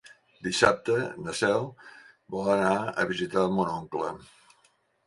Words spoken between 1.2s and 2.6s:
na Cel vol